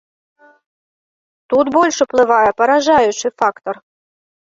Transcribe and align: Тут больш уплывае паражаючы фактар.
Тут 1.53 1.65
больш 1.77 1.95
уплывае 2.07 2.49
паражаючы 2.65 3.27
фактар. 3.39 3.75